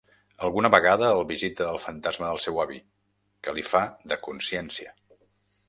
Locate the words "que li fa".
3.49-3.85